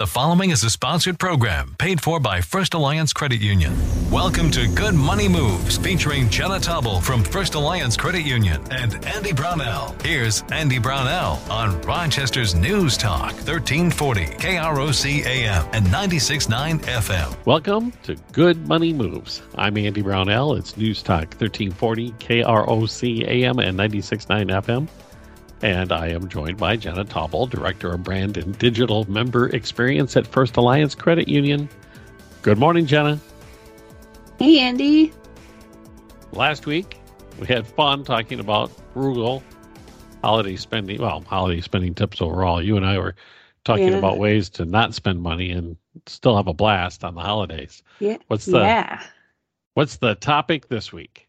[0.00, 3.76] The following is a sponsored program paid for by First Alliance Credit Union.
[4.10, 9.34] Welcome to Good Money Moves featuring Jenna Tobble from First Alliance Credit Union and Andy
[9.34, 9.94] Brownell.
[10.02, 17.36] Here's Andy Brownell on Rochester's News Talk 1340 KROC AM and 96.9 FM.
[17.44, 19.42] Welcome to Good Money Moves.
[19.56, 20.54] I'm Andy Brownell.
[20.54, 24.88] It's News Talk 1340 KROC AM and 96.9 FM.
[25.62, 30.26] And I am joined by Jenna Tobble, Director of Brand and Digital Member Experience at
[30.26, 31.68] First Alliance Credit Union.
[32.42, 33.20] Good morning, Jenna.
[34.38, 35.12] Hey, Andy.
[36.32, 36.96] Last week,
[37.38, 39.42] we had fun talking about frugal
[40.24, 40.98] holiday spending.
[41.00, 42.62] Well, holiday spending tips overall.
[42.62, 43.14] You and I were
[43.64, 43.98] talking Yeah.
[43.98, 47.82] about ways to not spend money and still have a blast on the holidays.
[47.98, 48.16] Yeah.
[48.28, 49.02] What's the yeah.
[49.74, 51.28] What's the topic this week?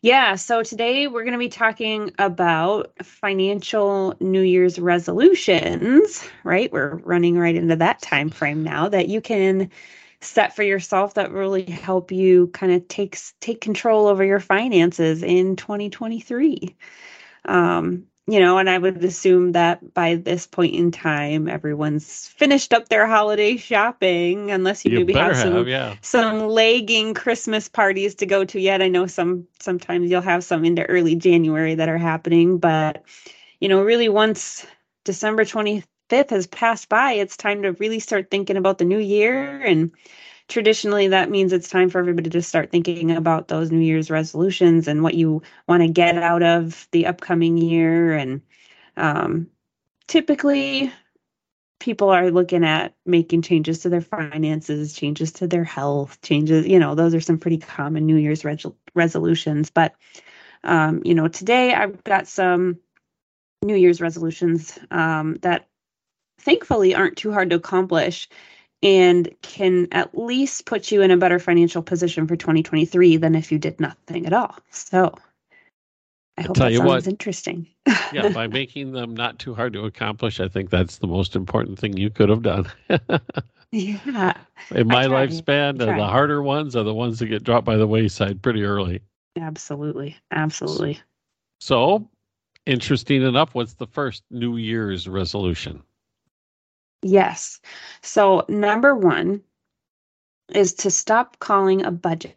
[0.00, 0.36] Yeah.
[0.36, 6.72] So today we're going to be talking about financial New Year's resolutions, right?
[6.72, 9.70] We're running right into that time frame now that you can
[10.20, 15.22] set for yourself that really help you kind of take take control over your finances
[15.22, 16.76] in 2023.
[17.44, 22.74] Um, you know, and I would assume that by this point in time, everyone's finished
[22.74, 25.94] up their holiday shopping, unless you, You maybe have some have, yeah.
[26.02, 28.82] some lagging Christmas parties to go to yet.
[28.82, 33.02] I know some sometimes you'll have some into early January that are happening, but
[33.60, 34.66] you know, really once
[35.04, 39.62] December 25th has passed by, it's time to really start thinking about the new year
[39.62, 39.90] and
[40.48, 44.88] traditionally that means it's time for everybody to start thinking about those new year's resolutions
[44.88, 48.40] and what you want to get out of the upcoming year and
[48.96, 49.48] um,
[50.06, 50.92] typically
[51.80, 56.78] people are looking at making changes to their finances, changes to their health, changes, you
[56.78, 59.70] know, those are some pretty common New Year's res- resolutions.
[59.70, 59.94] But,
[60.64, 62.78] um, you know, today I've got some
[63.62, 65.68] New Year's resolutions um, that
[66.40, 68.28] thankfully aren't too hard to accomplish
[68.82, 73.50] and can at least put you in a better financial position for 2023 than if
[73.50, 74.56] you did nothing at all.
[74.70, 75.14] So
[76.36, 77.06] I hope tell that you sounds what.
[77.08, 77.66] interesting.
[78.12, 81.78] yeah, by making them not too hard to accomplish, I think that's the most important
[81.78, 82.66] thing you could have done.
[83.72, 84.34] yeah.
[84.70, 88.40] In my lifespan, the harder ones are the ones that get dropped by the wayside
[88.40, 89.00] pretty early.
[89.36, 90.16] Absolutely.
[90.30, 91.00] Absolutely.
[91.60, 92.08] So,
[92.66, 95.82] interesting enough, what's the first New Year's resolution?
[97.02, 97.60] Yes.
[98.02, 99.42] So, number one
[100.52, 102.36] is to stop calling a budget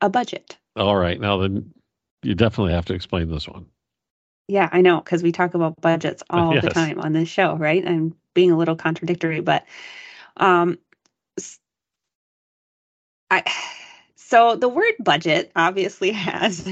[0.00, 0.56] a budget.
[0.76, 1.72] All right, now then
[2.22, 3.66] you definitely have to explain this one.
[4.48, 7.86] Yeah, I know, because we talk about budgets all the time on this show, right?
[7.86, 9.64] I'm being a little contradictory, but
[10.36, 10.78] um,
[13.30, 13.42] I.
[14.16, 16.68] So the word budget obviously has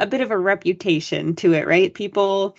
[0.00, 1.94] a bit of a reputation to it, right?
[1.94, 2.56] People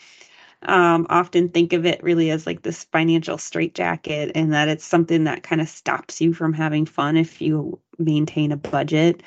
[0.63, 5.25] um, often think of it really as like this financial straitjacket, and that it's something
[5.25, 9.23] that kind of stops you from having fun if you maintain a budget.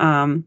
[0.00, 0.44] Um,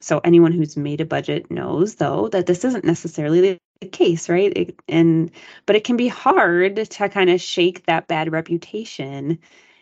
[0.00, 4.52] so anyone who's made a budget knows, though, that this isn't necessarily the case, right?
[4.56, 5.30] It, and
[5.66, 9.38] but it can be hard to kind of shake that bad reputation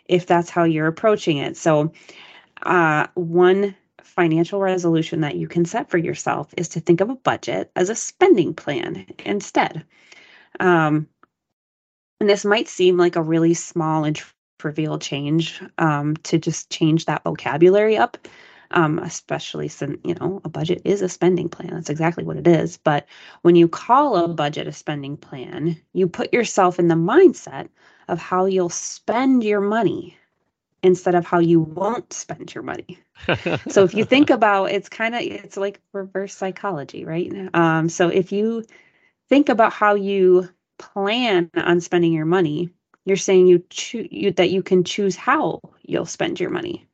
[0.06, 1.56] if that's how you're approaching it.
[1.56, 1.92] So,
[2.62, 3.74] uh, one
[4.04, 7.88] financial resolution that you can set for yourself is to think of a budget as
[7.88, 9.84] a spending plan instead.
[10.58, 11.08] Um,
[12.20, 14.20] and this might seem like a really small and
[14.58, 18.18] trivial change um, to just change that vocabulary up,
[18.72, 21.70] um, especially since, you know, a budget is a spending plan.
[21.72, 22.76] That's exactly what it is.
[22.76, 23.06] But
[23.42, 27.68] when you call a budget a spending plan, you put yourself in the mindset
[28.08, 30.16] of how you'll spend your money
[30.82, 32.98] instead of how you won't spend your money.
[33.68, 37.32] So if you think about it's kind of it's like reverse psychology, right?
[37.54, 38.64] Um, so if you
[39.28, 40.48] think about how you
[40.78, 42.70] plan on spending your money,
[43.04, 46.86] you're saying you you, that you can choose how you'll spend your money.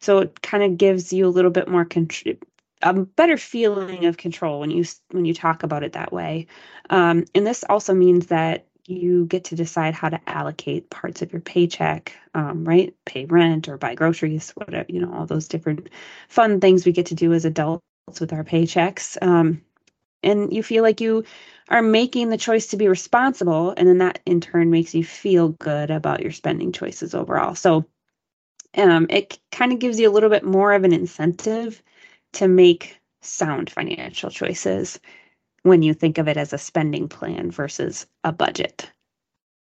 [0.00, 2.36] So it kind of gives you a little bit more control
[2.82, 6.46] a better feeling of control when you when you talk about it that way.
[6.88, 11.32] Um, and this also means that you get to decide how to allocate parts of
[11.32, 12.94] your paycheck, um, right?
[13.04, 15.88] Pay rent or buy groceries, whatever, you know, all those different
[16.28, 17.82] fun things we get to do as adults
[18.20, 19.16] with our paychecks.
[19.22, 19.62] Um,
[20.22, 21.24] and you feel like you
[21.68, 23.74] are making the choice to be responsible.
[23.76, 27.54] And then that in turn makes you feel good about your spending choices overall.
[27.54, 27.86] So
[28.76, 31.82] um, it kind of gives you a little bit more of an incentive
[32.34, 34.98] to make sound financial choices
[35.62, 38.90] when you think of it as a spending plan versus a budget.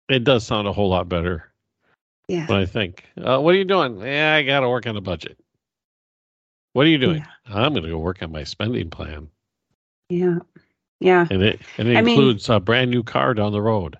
[0.08, 1.50] it does sound a whole lot better
[2.28, 2.46] Yeah.
[2.46, 3.04] when I think.
[3.16, 4.00] Uh, what are you doing?
[4.00, 5.36] Yeah, I got to work on the budget.
[6.74, 7.24] What are you doing?
[7.46, 9.28] I'm going to go work on my spending plan,
[10.10, 10.38] Yeah.
[11.00, 11.26] Yeah.
[11.30, 13.98] and it and it I mean- includes a brand new car down the road.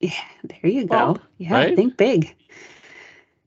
[0.00, 0.10] Yeah,
[0.42, 0.96] there you go.
[0.96, 1.76] Well, yeah, right?
[1.76, 2.34] think big.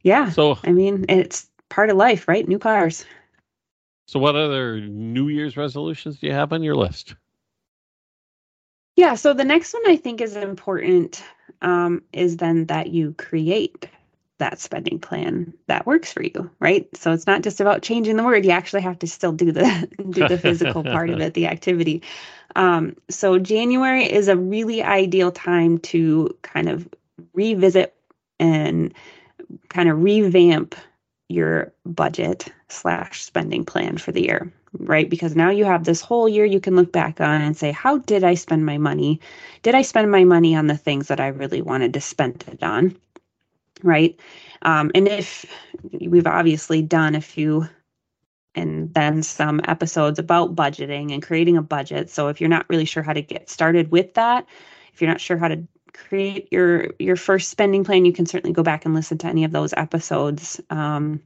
[0.03, 0.29] Yeah.
[0.29, 2.47] So, I mean, it's part of life, right?
[2.47, 3.05] New cars.
[4.07, 7.15] so what other New Year's resolutions do you have on your list?
[8.97, 11.23] Yeah, so the next one I think is important
[11.61, 13.87] um, is then that you create
[14.39, 16.87] that spending plan that works for you, right?
[16.97, 19.87] So it's not just about changing the word; you actually have to still do the
[20.09, 22.01] do the physical part of it, the activity.
[22.55, 26.89] Um, so January is a really ideal time to kind of
[27.33, 27.93] revisit
[28.39, 28.95] and
[29.69, 30.73] kind of revamp
[31.29, 35.09] your budget slash spending plan for the year right?
[35.09, 37.99] Because now you have this whole year you can look back on and say, how
[37.99, 39.19] did I spend my money?
[39.63, 42.63] Did I spend my money on the things that I really wanted to spend it
[42.63, 42.95] on?
[43.83, 44.19] Right.
[44.63, 45.45] Um, and if
[45.91, 47.67] we've obviously done a few
[48.55, 52.09] and then some episodes about budgeting and creating a budget.
[52.09, 54.47] So if you're not really sure how to get started with that,
[54.93, 55.63] if you're not sure how to
[55.93, 59.43] create your your first spending plan, you can certainly go back and listen to any
[59.43, 60.59] of those episodes.
[60.69, 61.21] Um,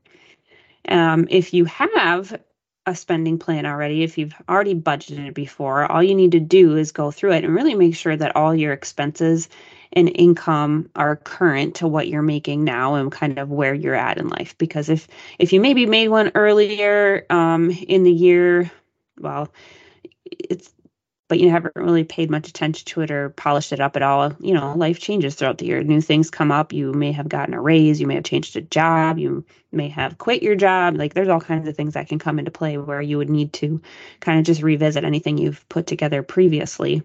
[0.89, 2.37] um, if you have
[2.85, 6.75] a spending plan already, if you've already budgeted it before, all you need to do
[6.77, 9.49] is go through it and really make sure that all your expenses
[9.93, 14.17] and income are current to what you're making now and kind of where you're at
[14.17, 14.57] in life.
[14.57, 15.07] Because if
[15.37, 18.71] if you maybe made one earlier um, in the year,
[19.19, 19.51] well,
[20.25, 20.73] it's
[21.31, 24.33] but you haven't really paid much attention to it or polished it up at all.
[24.41, 25.81] You know, life changes throughout the year.
[25.81, 26.73] New things come up.
[26.73, 28.01] You may have gotten a raise.
[28.01, 29.17] You may have changed a job.
[29.17, 30.97] You may have quit your job.
[30.97, 33.53] Like there's all kinds of things that can come into play where you would need
[33.53, 33.81] to
[34.19, 37.01] kind of just revisit anything you've put together previously.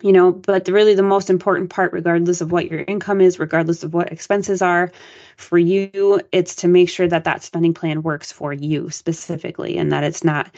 [0.00, 3.40] You know, but the, really the most important part, regardless of what your income is,
[3.40, 4.92] regardless of what expenses are
[5.36, 9.90] for you, it's to make sure that that spending plan works for you specifically and
[9.90, 10.54] that it's not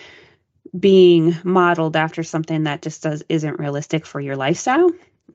[0.79, 4.91] being modeled after something that just does isn't realistic for your lifestyle.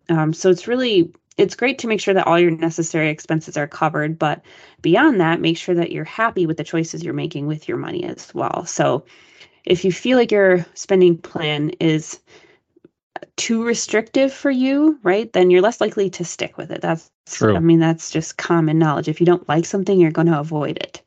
[0.10, 3.68] Um, so it's really it's great to make sure that all your necessary expenses are
[3.68, 4.42] covered, but
[4.82, 8.04] beyond that, make sure that you're happy with the choices you're making with your money
[8.04, 8.66] as well.
[8.66, 9.06] So
[9.64, 12.20] if you feel like your spending plan is
[13.38, 16.82] too restrictive for you, right, then you're less likely to stick with it.
[16.82, 17.56] That's True.
[17.56, 19.08] I mean, that's just common knowledge.
[19.08, 21.02] If you don't like something, you're going to avoid it.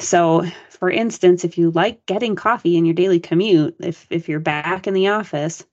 [0.00, 4.40] So, for instance, if you like getting coffee in your daily commute, if if you're
[4.40, 5.64] back in the office,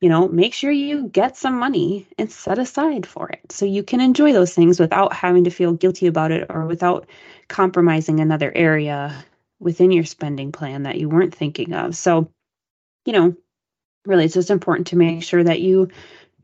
[0.00, 3.82] you know, make sure you get some money and set aside for it so you
[3.82, 7.06] can enjoy those things without having to feel guilty about it or without
[7.48, 9.24] compromising another area
[9.58, 11.96] within your spending plan that you weren't thinking of.
[11.96, 12.30] So,
[13.06, 13.36] you know,
[14.06, 15.88] really it's just important to make sure that you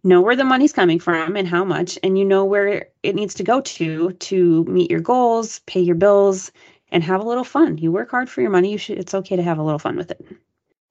[0.04, 3.34] know where the money's coming from and how much and you know where it needs
[3.34, 6.52] to go to to meet your goals, pay your bills
[6.90, 7.78] and have a little fun.
[7.78, 8.72] You work hard for your money.
[8.72, 8.98] You should.
[8.98, 10.26] It's okay to have a little fun with it.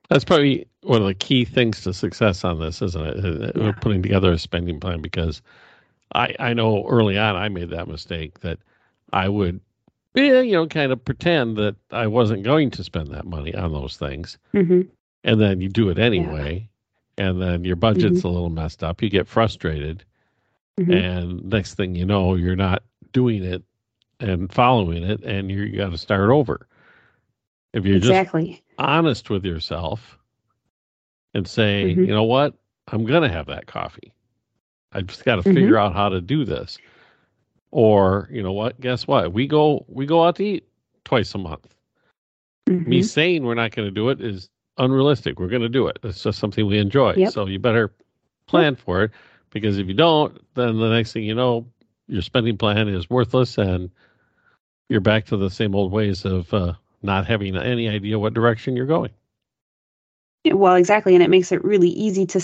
[0.09, 3.55] That's probably one of the key things to success on this, isn't it?
[3.55, 3.71] Yeah.
[3.81, 5.41] Putting together a spending plan because
[6.13, 8.59] I I know early on I made that mistake that
[9.11, 9.61] I would
[10.15, 13.73] yeah, you know, kind of pretend that I wasn't going to spend that money on
[13.73, 14.37] those things.
[14.53, 14.81] Mm-hmm.
[15.25, 16.69] And then you do it anyway.
[17.17, 17.27] Yeah.
[17.27, 18.27] And then your budget's mm-hmm.
[18.27, 19.01] a little messed up.
[19.01, 20.03] You get frustrated.
[20.79, 20.91] Mm-hmm.
[20.91, 23.63] And next thing you know, you're not doing it
[24.19, 26.67] and following it, and you got to start over.
[27.73, 28.51] If you're exactly.
[28.51, 30.17] just honest with yourself
[31.33, 32.05] and say, mm-hmm.
[32.05, 32.53] you know what,
[32.87, 34.13] I'm going to have that coffee.
[34.93, 35.53] I just got to mm-hmm.
[35.53, 36.77] figure out how to do this.
[37.71, 38.79] Or you know what?
[38.79, 39.33] Guess what?
[39.33, 40.67] We go we go out to eat
[41.03, 41.75] twice a month.
[42.69, 42.89] Mm-hmm.
[42.89, 45.39] Me saying we're not going to do it is unrealistic.
[45.39, 45.99] We're going to do it.
[46.03, 47.15] It's just something we enjoy.
[47.15, 47.33] Yep.
[47.33, 47.93] So you better
[48.47, 49.11] plan for it
[49.49, 51.67] because if you don't, then the next thing you know,
[52.07, 53.89] your spending plan is worthless and
[54.89, 58.75] you're back to the same old ways of uh, not having any idea what direction
[58.75, 59.11] you're going.
[60.43, 61.15] Yeah, Well, exactly.
[61.15, 62.41] And it makes it really easy to,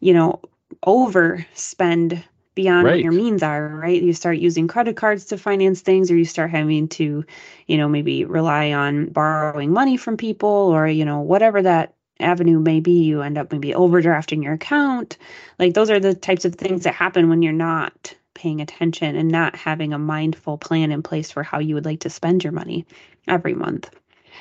[0.00, 0.40] you know,
[0.84, 2.22] overspend
[2.54, 2.92] beyond right.
[2.92, 4.00] what your means are, right?
[4.02, 7.24] You start using credit cards to finance things, or you start having to,
[7.66, 12.58] you know, maybe rely on borrowing money from people, or, you know, whatever that avenue
[12.60, 13.04] may be.
[13.04, 15.18] You end up maybe overdrafting your account.
[15.58, 19.28] Like those are the types of things that happen when you're not paying attention and
[19.28, 22.52] not having a mindful plan in place for how you would like to spend your
[22.52, 22.86] money
[23.26, 23.90] every month.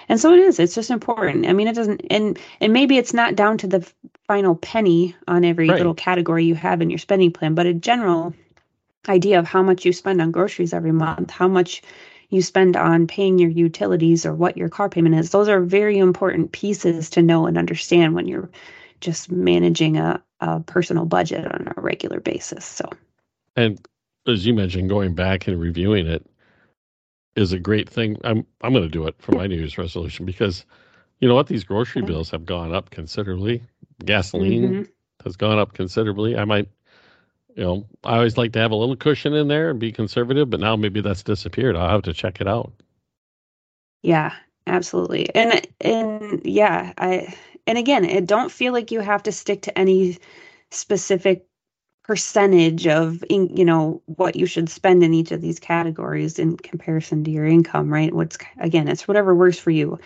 [0.08, 1.48] And so it is, it's just important.
[1.48, 3.90] I mean, it doesn't, and, and maybe it's not down to the
[4.28, 5.78] final penny on every right.
[5.78, 8.34] little category you have in your spending plan, but a general
[9.10, 11.82] idea of how much you spend on groceries every month, how much
[12.30, 15.30] you spend on paying your utilities or what your car payment is.
[15.30, 18.50] Those are very important pieces to know and understand when you're
[19.02, 22.66] just managing a, a personal budget on a regular basis.
[22.66, 22.90] So
[23.55, 23.85] and
[24.27, 26.25] as you mentioned, going back and reviewing it
[27.35, 28.17] is a great thing.
[28.24, 30.65] I'm I'm going to do it for my New Year's resolution because
[31.19, 31.47] you know what?
[31.47, 33.63] These grocery bills have gone up considerably.
[34.03, 34.83] Gasoline mm-hmm.
[35.24, 36.38] has gone up considerably.
[36.38, 36.69] I might
[37.55, 40.50] you know, I always like to have a little cushion in there and be conservative,
[40.50, 41.75] but now maybe that's disappeared.
[41.75, 42.74] I'll have to check it out.
[44.01, 44.33] Yeah,
[44.67, 45.33] absolutely.
[45.33, 47.33] And and yeah, I
[47.65, 50.17] and again, it don't feel like you have to stick to any
[50.71, 51.47] specific
[52.05, 57.24] percentage of you know what you should spend in each of these categories in comparison
[57.24, 58.13] to your income, right?
[58.13, 60.00] What's again, it's whatever works for you.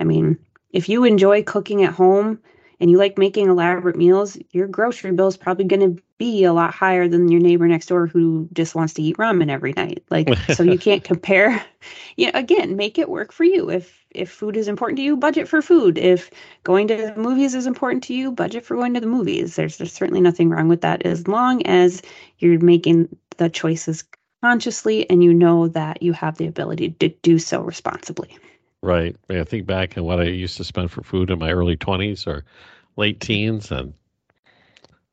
[0.00, 0.36] I mean,
[0.72, 2.40] if you enjoy cooking at home
[2.80, 6.52] and you like making elaborate meals, your grocery bill is probably going to be a
[6.52, 10.02] lot higher than your neighbor next door who just wants to eat ramen every night.
[10.10, 11.64] Like, so you can't compare.
[12.16, 13.68] You know, again, make it work for you.
[13.68, 15.98] If if food is important to you, budget for food.
[15.98, 16.30] If
[16.62, 19.56] going to the movies is important to you, budget for going to the movies.
[19.56, 22.02] There's there's certainly nothing wrong with that as long as
[22.38, 24.04] you're making the choices
[24.42, 28.38] consciously and you know that you have the ability to do so responsibly.
[28.82, 29.16] Right.
[29.30, 32.26] I think back in what I used to spend for food in my early 20s
[32.26, 32.44] or
[32.96, 33.94] late teens and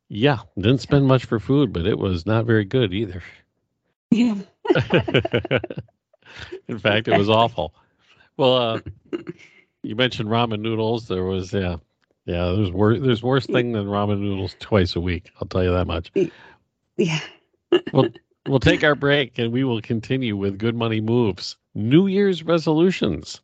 [0.09, 3.23] yeah, didn't spend much for food, but it was not very good either.
[4.09, 4.35] Yeah.
[6.67, 7.73] in fact, it was awful.
[8.41, 8.79] Well, uh,
[9.83, 11.07] you mentioned ramen noodles.
[11.07, 11.75] There was yeah,
[12.25, 12.53] yeah.
[12.55, 12.97] There's worse.
[12.99, 15.29] There's worse thing than ramen noodles twice a week.
[15.39, 16.11] I'll tell you that much.
[16.97, 17.19] Yeah.
[17.93, 18.07] well,
[18.47, 21.55] we'll take our break and we will continue with good money moves.
[21.75, 23.41] New Year's resolutions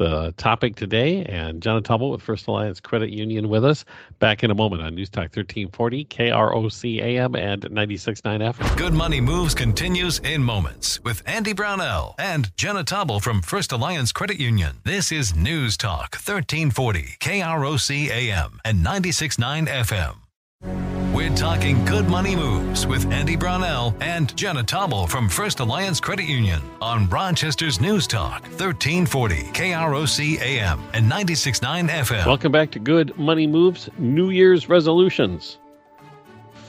[0.00, 1.24] the topic today.
[1.24, 3.84] And Jenna Tubble with First Alliance Credit Union with us.
[4.18, 8.76] Back in a moment on News Talk 1340, KROC AM and 96.9 FM.
[8.78, 14.10] Good Money Moves continues in moments with Andy Brownell and Jenna Tubble from First Alliance
[14.10, 14.78] Credit Union.
[14.84, 20.29] This is News Talk 1340, KROC AM and 96.9 FM.
[20.62, 26.26] We're talking good money moves with Andy Brownell and Jenna Tobble from First Alliance Credit
[26.26, 32.26] Union on Rochester's News Talk, 1340 KROC AM and 96.9 FM.
[32.26, 35.58] Welcome back to Good Money Moves New Year's Resolutions.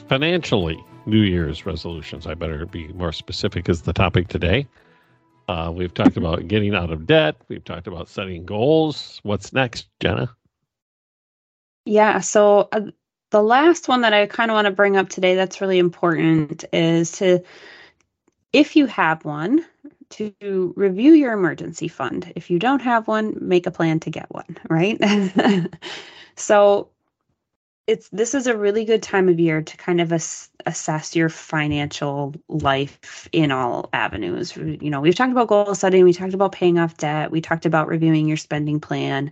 [0.07, 2.25] Financially, New Year's resolutions.
[2.27, 4.67] I better be more specific as the topic today.
[5.49, 7.35] Uh, we've talked about getting out of debt.
[7.49, 9.19] We've talked about setting goals.
[9.23, 10.33] What's next, Jenna?
[11.85, 12.91] Yeah, so uh,
[13.31, 16.63] the last one that I kind of want to bring up today that's really important
[16.71, 17.39] is to,
[18.53, 19.65] if you have one,
[20.11, 22.31] to review your emergency fund.
[22.35, 24.99] If you don't have one, make a plan to get one, right?
[26.35, 26.89] so
[27.87, 31.29] it's this is a really good time of year to kind of ass, assess your
[31.29, 34.55] financial life in all avenues.
[34.55, 37.65] You know, we've talked about goal setting, we talked about paying off debt, we talked
[37.65, 39.31] about reviewing your spending plan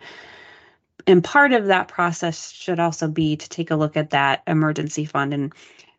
[1.09, 5.05] and part of that process should also be to take a look at that emergency
[5.05, 5.51] fund and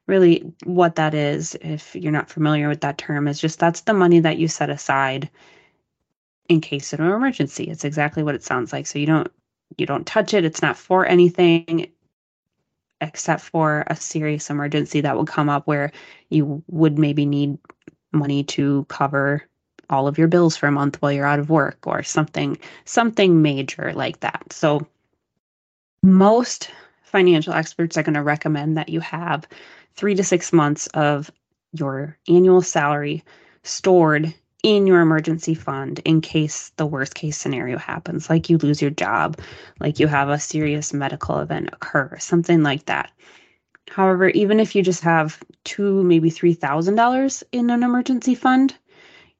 [0.06, 3.92] really what that is if you're not familiar with that term is just that's the
[3.92, 5.28] money that you set aside
[6.48, 7.64] in case of an emergency.
[7.64, 8.86] It's exactly what it sounds like.
[8.86, 9.30] So you don't
[9.78, 10.44] you don't touch it.
[10.44, 11.90] It's not for anything
[13.00, 15.90] except for a serious emergency that would come up where
[16.28, 17.56] you would maybe need
[18.12, 19.42] money to cover
[19.88, 23.42] all of your bills for a month while you're out of work or something something
[23.42, 24.52] major like that.
[24.52, 24.86] So
[26.02, 26.70] most
[27.02, 29.46] financial experts are going to recommend that you have
[29.94, 31.30] three to six months of
[31.72, 33.22] your annual salary
[33.62, 38.80] stored in your emergency fund in case the worst case scenario happens, like you lose
[38.80, 39.38] your job,
[39.78, 43.10] like you have a serious medical event occur, something like that.
[43.88, 48.74] However, even if you just have two, maybe three thousand dollars in an emergency fund,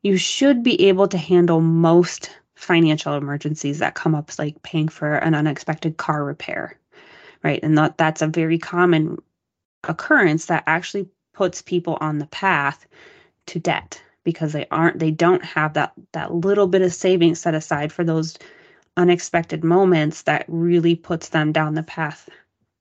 [0.02, 5.14] you should be able to handle most financial emergencies that come up like paying for
[5.14, 6.79] an unexpected car repair
[7.43, 7.61] right?
[7.62, 9.19] And that that's a very common
[9.88, 12.87] occurrence that actually puts people on the path
[13.47, 17.55] to debt because they aren't they don't have that that little bit of savings set
[17.55, 18.37] aside for those
[18.97, 22.29] unexpected moments that really puts them down the path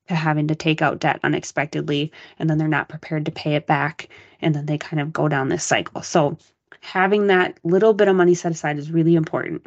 [0.08, 3.68] to having to take out debt unexpectedly and then they're not prepared to pay it
[3.68, 4.10] back
[4.42, 6.02] and then they kind of go down this cycle.
[6.02, 6.38] So
[6.82, 9.66] having that little bit of money set aside is really important.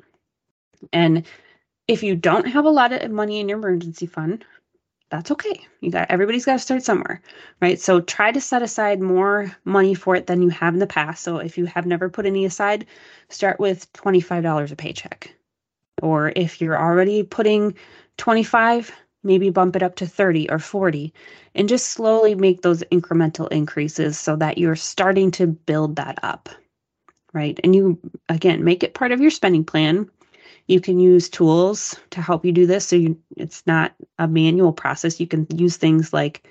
[0.92, 1.24] And
[1.88, 4.44] if you don't have a lot of money in your emergency fund,
[5.10, 5.60] that's okay.
[5.80, 7.20] You got everybody's got to start somewhere,
[7.60, 7.78] right?
[7.78, 11.22] So try to set aside more money for it than you have in the past.
[11.22, 12.86] So if you have never put any aside,
[13.28, 15.34] start with $25 a paycheck.
[16.00, 17.74] Or if you're already putting
[18.16, 18.90] 25,
[19.22, 21.12] maybe bump it up to 30 or 40
[21.54, 26.48] and just slowly make those incremental increases so that you're starting to build that up
[27.32, 27.58] right?
[27.64, 27.98] And you,
[28.28, 30.10] again, make it part of your spending plan.
[30.66, 32.86] You can use tools to help you do this.
[32.86, 35.20] So you, it's not a manual process.
[35.20, 36.48] You can use things like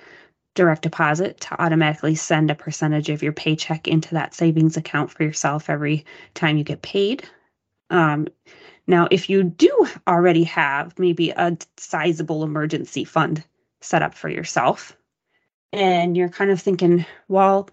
[0.54, 5.24] direct deposit to automatically send a percentage of your paycheck into that savings account for
[5.24, 7.28] yourself every time you get paid.
[7.90, 8.28] Um,
[8.88, 13.44] now, if you do already have maybe a sizable emergency fund
[13.80, 14.98] set up for yourself,
[15.74, 17.70] and you're kind of thinking, well,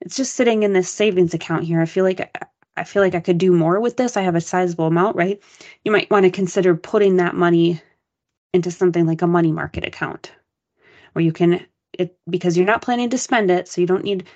[0.00, 1.80] it's just sitting in this savings account here.
[1.80, 2.34] I feel like
[2.76, 4.16] I feel like I could do more with this.
[4.16, 5.40] I have a sizable amount, right?
[5.84, 7.80] You might want to consider putting that money
[8.54, 10.32] into something like a money market account
[11.12, 11.66] where you can
[11.98, 14.26] it because you're not planning to spend it, so you don't need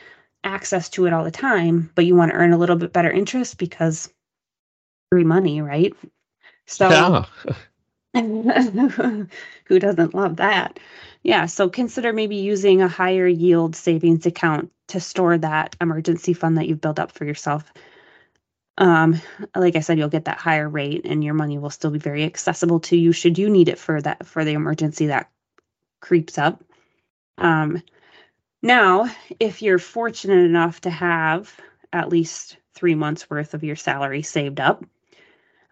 [0.45, 3.11] access to it all the time, but you want to earn a little bit better
[3.11, 4.13] interest because
[5.11, 5.95] free money, right?
[6.67, 7.25] So yeah.
[9.65, 10.79] who doesn't love that?
[11.23, 16.57] Yeah, so consider maybe using a higher yield savings account to store that emergency fund
[16.57, 17.73] that you've built up for yourself.
[18.79, 19.21] Um,
[19.55, 22.25] like I said, you'll get that higher rate and your money will still be very
[22.25, 25.31] accessible to you should you need it for that for the emergency that
[26.01, 26.63] creeps up.
[27.39, 27.83] Um,
[28.63, 29.09] now,
[29.41, 31.59] if you're fortunate enough to have
[31.93, 34.85] at least three months worth of your salary saved up,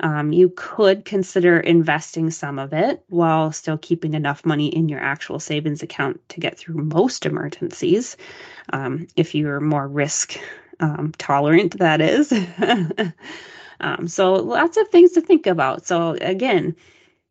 [0.00, 5.00] um, you could consider investing some of it while still keeping enough money in your
[5.00, 8.16] actual savings account to get through most emergencies.
[8.72, 10.38] Um, if you're more risk
[10.80, 12.32] um, tolerant, that is.
[13.80, 15.86] Um, so, lots of things to think about.
[15.86, 16.76] So, again,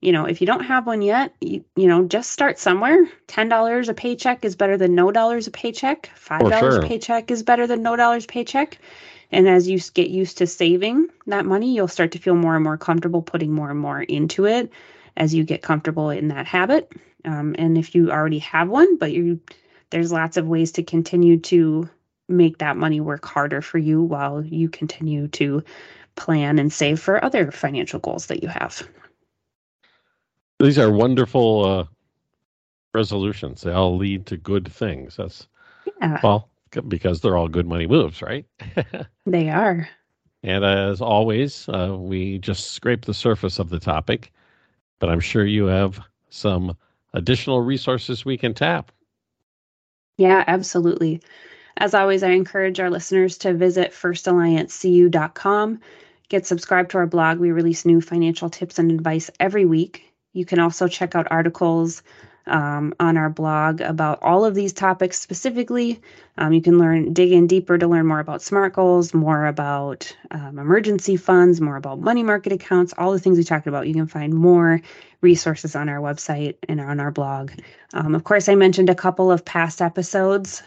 [0.01, 3.07] you know, if you don't have one yet, you, you know, just start somewhere.
[3.27, 6.09] $10 a paycheck is better than no dollars a paycheck.
[6.15, 6.79] $5 sure.
[6.79, 8.77] a paycheck is better than no dollars paycheck.
[9.31, 12.63] And as you get used to saving that money, you'll start to feel more and
[12.63, 14.71] more comfortable putting more and more into it
[15.15, 16.91] as you get comfortable in that habit.
[17.25, 19.39] Um, and if you already have one, but you
[19.89, 21.89] there's lots of ways to continue to
[22.37, 25.63] make that money work harder for you while you continue to
[26.15, 28.87] plan and save for other financial goals that you have.
[30.59, 31.85] These are wonderful uh,
[32.93, 33.61] resolutions.
[33.61, 35.17] They all lead to good things.
[35.17, 35.47] That's
[36.01, 36.19] yeah.
[36.23, 36.49] well,
[36.87, 38.45] because they're all good money moves, right?
[39.25, 39.89] they are.
[40.43, 44.31] And as always, uh, we just scrape the surface of the topic,
[44.99, 46.75] but I'm sure you have some
[47.13, 48.91] additional resources we can tap.
[50.17, 51.21] Yeah, absolutely.
[51.77, 55.79] As always, I encourage our listeners to visit firstalliancecu.com,
[56.29, 57.39] get subscribed to our blog.
[57.39, 60.13] We release new financial tips and advice every week.
[60.33, 62.03] You can also check out articles
[62.47, 66.01] um, on our blog about all of these topics specifically.
[66.37, 70.15] Um, you can learn, dig in deeper to learn more about SMART goals, more about
[70.31, 73.87] um, emergency funds, more about money market accounts, all the things we talked about.
[73.87, 74.81] You can find more
[75.21, 77.51] resources on our website and on our blog.
[77.93, 80.63] Um, of course, I mentioned a couple of past episodes.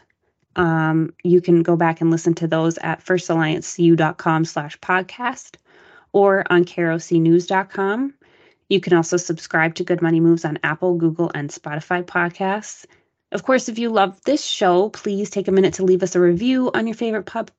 [0.56, 5.56] Um, you can go back and listen to those at firstalliancecu.com slash podcast
[6.12, 8.14] or on krocnews.com.
[8.68, 12.86] You can also subscribe to Good Money Moves on Apple, Google, and Spotify podcasts.
[13.32, 16.20] Of course, if you love this show, please take a minute to leave us a
[16.20, 17.50] review on your favorite pub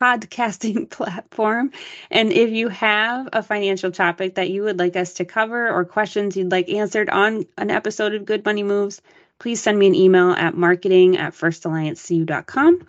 [0.00, 1.72] podcasting platform.
[2.10, 5.84] And if you have a financial topic that you would like us to cover or
[5.84, 9.02] questions you'd like answered on an episode of Good Money Moves,
[9.38, 12.86] please send me an email at marketing at firstalliancecu.com.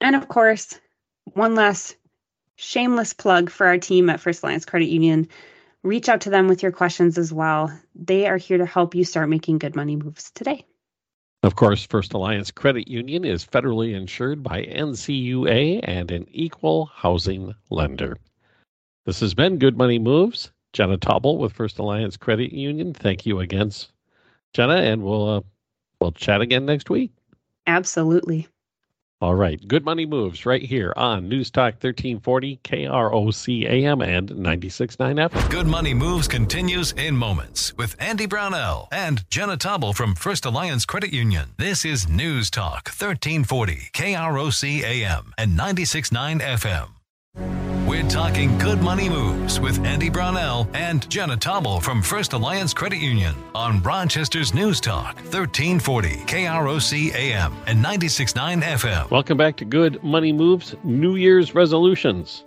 [0.00, 0.78] And of course,
[1.24, 1.96] one last
[2.56, 5.28] shameless plug for our team at First Alliance Credit Union
[5.82, 7.72] reach out to them with your questions as well.
[7.94, 10.64] They are here to help you start making good money moves today.
[11.42, 17.54] Of course, First Alliance Credit Union is federally insured by NCUA and an equal housing
[17.70, 18.16] lender.
[19.04, 20.50] This has been Good Money Moves.
[20.72, 22.92] Jenna Tauble with First Alliance Credit Union.
[22.92, 23.72] Thank you again,
[24.52, 25.40] Jenna, and we'll uh,
[26.00, 27.12] we'll chat again next week.
[27.66, 28.48] Absolutely.
[29.22, 29.66] All right.
[29.66, 35.50] Good money moves right here on News Talk 1340 KROC AM and 96.9 FM.
[35.50, 40.84] Good money moves continues in moments with Andy Brownell and Jenna Tauble from First Alliance
[40.84, 41.54] Credit Union.
[41.56, 47.65] This is News Talk 1340 KROC AM and 96.9 FM.
[47.86, 52.98] We're talking good money moves with Andy Brownell and Jenna Tauble from First Alliance Credit
[52.98, 59.08] Union on Rochester's News Talk, 1340 KROC AM and 96.9 FM.
[59.12, 62.44] Welcome back to Good Money Moves New Year's Resolutions.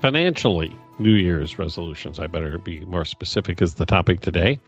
[0.00, 2.18] Financially, New Year's resolutions.
[2.18, 4.58] I better be more specific as the topic today.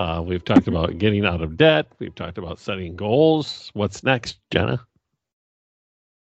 [0.00, 1.86] Uh, we've talked about getting out of debt.
[2.00, 3.70] We've talked about setting goals.
[3.74, 4.84] What's next, Jenna?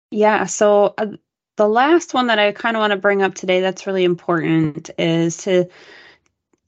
[0.10, 1.17] Yeah, so uh,
[1.58, 4.89] the last one that I kind of want to bring up today that's really important
[4.98, 5.65] is to,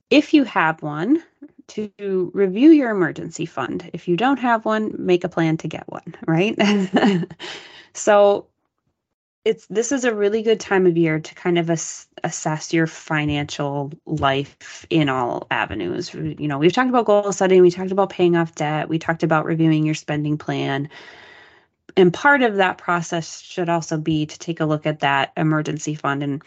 [0.09, 1.23] if you have one,
[1.67, 3.89] to review your emergency fund.
[3.93, 6.57] If you don't have one, make a plan to get one, right?
[7.93, 8.47] so
[9.45, 12.87] it's this is a really good time of year to kind of ass, assess your
[12.87, 16.13] financial life in all avenues.
[16.13, 19.21] You know, we've talked about goal setting, we talked about paying off debt, we talked
[19.21, 20.89] about reviewing your spending plan
[21.97, 25.95] and part of that process should also be to take a look at that emergency
[25.95, 26.43] fund and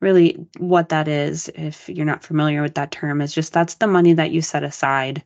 [0.00, 3.86] really what that is if you're not familiar with that term is just that's the
[3.86, 5.22] money that you set aside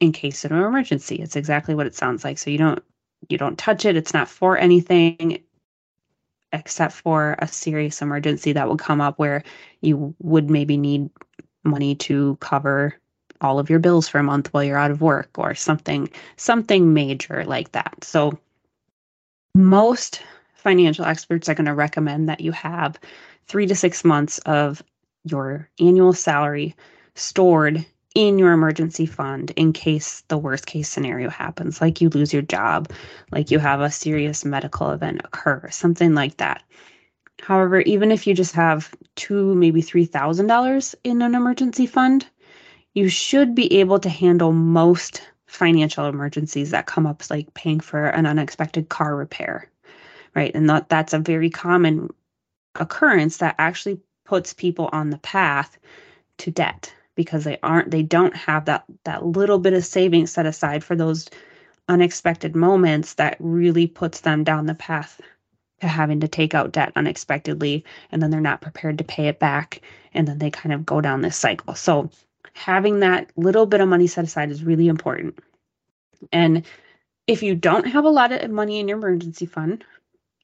[0.00, 1.16] in case of an emergency.
[1.16, 2.38] It's exactly what it sounds like.
[2.38, 2.82] So you don't
[3.28, 3.96] you don't touch it.
[3.96, 5.40] It's not for anything
[6.52, 9.44] except for a serious emergency that would come up where
[9.80, 11.08] you would maybe need
[11.64, 12.94] money to cover
[13.40, 16.92] all of your bills for a month while you're out of work or something something
[16.92, 17.94] major like that.
[18.02, 18.38] So
[19.54, 20.22] most
[20.54, 22.98] financial experts are going to recommend that you have
[23.46, 24.82] 3 to 6 months of
[25.24, 26.74] your annual salary
[27.14, 27.84] stored
[28.14, 32.42] in your emergency fund in case the worst case scenario happens, like you lose your
[32.42, 32.90] job,
[33.30, 36.62] like you have a serious medical event occur, something like that.
[37.40, 42.26] However, even if you just have two, maybe three thousand dollars in an emergency fund,
[42.94, 48.06] you should be able to handle most financial emergencies that come up, like paying for
[48.06, 49.70] an unexpected car repair,
[50.34, 50.50] right?
[50.54, 52.08] And that that's a very common
[52.80, 55.78] occurrence that actually puts people on the path
[56.38, 60.46] to debt because they aren't they don't have that that little bit of savings set
[60.46, 61.28] aside for those
[61.88, 65.20] unexpected moments that really puts them down the path
[65.80, 69.38] to having to take out debt unexpectedly and then they're not prepared to pay it
[69.38, 69.82] back
[70.14, 71.74] and then they kind of go down this cycle.
[71.74, 72.10] So
[72.54, 75.38] having that little bit of money set aside is really important.
[76.32, 76.64] And
[77.26, 79.84] if you don't have a lot of money in your emergency fund,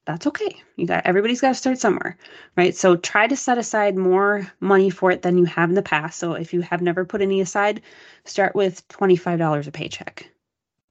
[0.04, 0.62] that's okay.
[0.76, 2.16] You got everybody's got to start somewhere,
[2.56, 2.74] right?
[2.74, 6.18] So try to set aside more money for it than you have in the past.
[6.18, 7.82] So if you have never put any aside,
[8.24, 10.30] start with $25 a paycheck.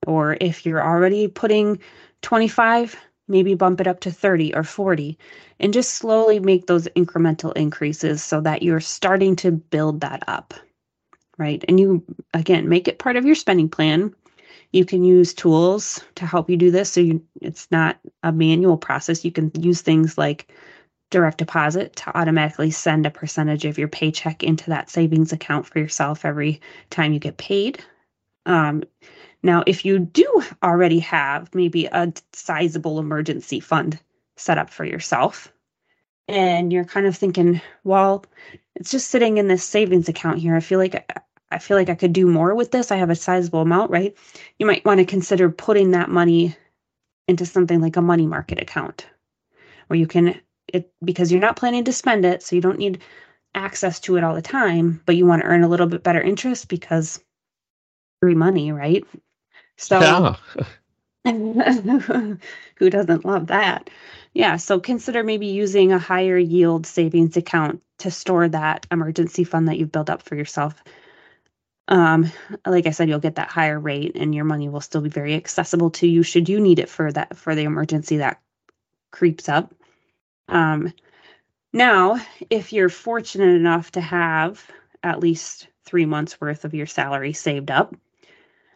[0.06, 1.80] Or if you're already putting
[2.22, 2.96] 25,
[3.28, 5.18] maybe bump it up to 30 or 40
[5.60, 10.54] and just slowly make those incremental increases so that you're starting to build that up.
[11.38, 11.64] Right?
[11.68, 14.14] And you again, make it part of your spending plan
[14.72, 16.92] you can use tools to help you do this.
[16.92, 19.24] So you, it's not a manual process.
[19.24, 20.54] You can use things like
[21.10, 25.80] direct deposit to automatically send a percentage of your paycheck into that savings account for
[25.80, 27.84] yourself every time you get paid.
[28.46, 28.84] Um,
[29.42, 34.00] now, if you do already have maybe a sizable emergency fund
[34.36, 35.52] set up for yourself,
[36.28, 38.26] and you're kind of thinking, well,
[38.76, 40.56] it's just sitting in this savings account here.
[40.56, 41.10] I feel like
[41.52, 42.92] I feel like I could do more with this.
[42.92, 44.16] I have a sizable amount, right?
[44.60, 46.56] You might want to consider putting that money
[47.28, 49.08] into something like a money market account
[49.88, 50.40] where you can
[50.74, 53.02] it because you're not planning to spend it, so you don't need
[53.56, 56.22] access to it all the time, but you want to earn a little bit better
[56.22, 57.24] interest because
[58.20, 59.04] free money, right?
[59.78, 60.36] So yeah.
[62.76, 63.90] who doesn't love that?
[64.34, 69.68] Yeah, so consider maybe using a higher yield savings account to store that emergency fund
[69.68, 70.84] that you've built up for yourself
[71.88, 72.32] um,
[72.66, 75.36] like I said, you'll get that higher rate and your money will still be very
[75.36, 78.42] accessible to you should you need it for that for the emergency that
[79.12, 79.74] creeps up.
[80.50, 80.94] Um,
[81.74, 82.20] now,
[82.50, 84.70] if you're fortunate enough to have
[85.04, 87.96] at least three months worth of your salary saved up,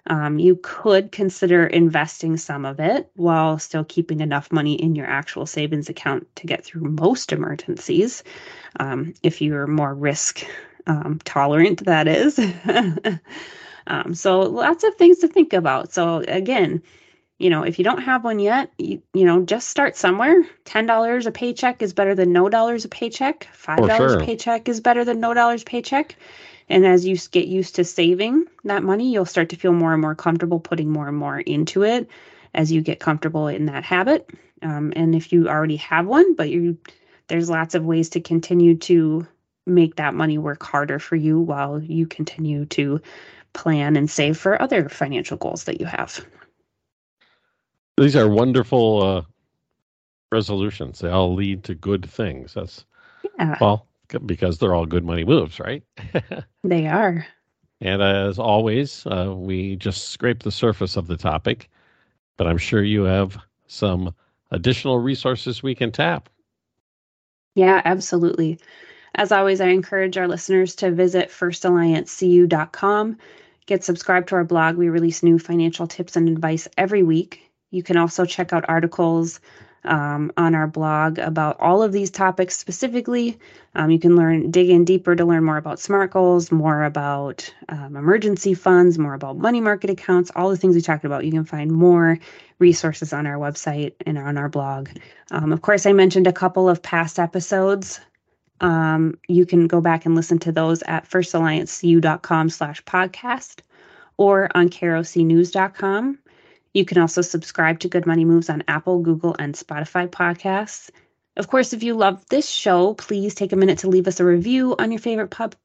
[0.08, 5.06] um, you could consider investing some of it while still keeping enough money in your
[5.06, 8.24] actual savings account to get through most emergencies.
[8.80, 10.44] Um, if you're more risk
[10.88, 12.40] um, tolerant that is.
[13.88, 15.94] um, so lots of things to think about.
[15.94, 16.82] So again,
[17.38, 20.46] you know, if you don't have one yet, you, you know, just start somewhere.
[20.64, 23.48] Ten dollars a paycheck is better than no dollars a paycheck.
[23.52, 24.22] Five dollars sure.
[24.22, 26.16] a paycheck is better than no dollars paycheck.
[26.70, 30.02] And as you get used to saving that money, you'll start to feel more and
[30.02, 32.08] more comfortable putting more and more into it
[32.54, 34.30] as you get comfortable in that habit.
[34.62, 36.78] Um, and if you already have one, but you
[37.28, 39.26] there's lots of ways to continue to
[39.66, 43.02] make that money work harder for you while you continue to
[43.54, 46.26] plan and save for other financial goals that you have.
[47.98, 49.22] These are wonderful uh,
[50.32, 51.00] resolutions.
[51.00, 52.54] They all lead to good things.
[52.54, 52.86] That's
[53.38, 53.58] yeah.
[53.60, 53.88] well
[54.26, 55.84] because they're all good money moves, right?
[56.64, 57.26] they are.
[57.80, 61.70] And as always, uh, we just scrape the surface of the topic,
[62.38, 64.14] but I'm sure you have some
[64.52, 66.30] additional resources we can tap.
[67.56, 68.60] Yeah, absolutely.
[69.16, 73.18] As always, I encourage our listeners to visit firstalliancecu.com.
[73.66, 74.78] Get subscribed to our blog.
[74.78, 77.52] We release new financial tips and advice every week.
[77.72, 79.40] You can also check out articles
[79.84, 83.40] um, on our blog about all of these topics specifically.
[83.76, 87.54] Um, you can learn, dig in deeper to learn more about SMART goals, more about
[87.70, 91.26] um, emergency funds, more about money market accounts, all the things we talked about.
[91.26, 92.20] You can find more
[92.60, 94.90] resources on our website and on our blog.
[95.32, 98.00] Um, of course, I mentioned a couple of past episodes
[98.62, 103.62] um, you can go back and listen to those at firstalliancecu.com slash podcast
[104.18, 106.20] or on krocnews.com.
[106.74, 110.90] You can also subscribe to Good Money Moves on Apple, Google, and Spotify podcasts.
[111.36, 114.26] Of course, if you love this show, please take a minute to leave us a
[114.26, 115.56] review on your favorite pub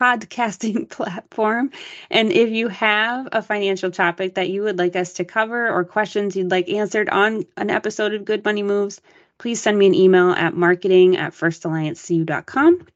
[0.00, 1.70] podcasting platform.
[2.10, 5.84] And if you have a financial topic that you would like us to cover or
[5.84, 9.00] questions you'd like answered on an episode of Good Money Moves,
[9.38, 12.86] please send me an email at marketing at firstalliancecu.com.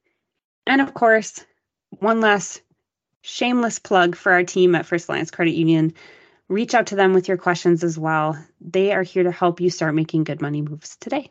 [0.67, 1.45] And of course,
[1.91, 2.63] one last
[3.23, 5.95] shameless plug for our team at First Alliance Credit Union.
[6.49, 8.37] Reach out to them with your questions as well.
[8.61, 11.31] They are here to help you start making good money moves today.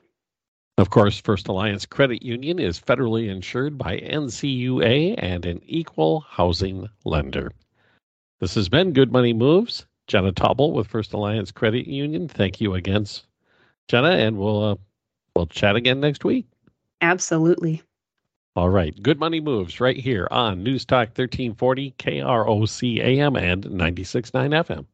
[0.78, 6.88] Of course, First Alliance Credit Union is federally insured by NCUA and an equal housing
[7.06, 7.52] lender.
[8.40, 9.86] This has been Good Money Moves.
[10.08, 12.28] Jenna Tobble with First Alliance Credit Union.
[12.28, 13.06] Thank you again,
[13.88, 14.76] Jenna, and we'll uh,
[15.42, 16.46] we'll chat again next week.
[17.02, 17.82] Absolutely.
[18.56, 18.94] All right.
[19.02, 24.86] Good Money Moves right here on News Talk 1340 KROC AM and 96.9 FM.